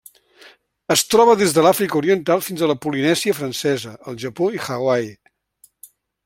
[0.93, 5.13] Es troba des de l'Àfrica Oriental fins a la Polinèsia Francesa, el Japó i Hawaii.